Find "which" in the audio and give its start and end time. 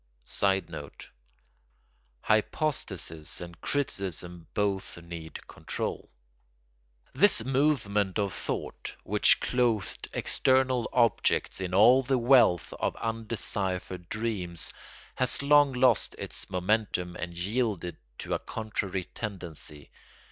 9.03-9.39